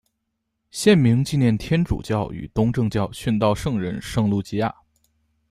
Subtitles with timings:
[0.71, 4.73] 县名纪念天主教与东正教殉道圣人圣路济亚。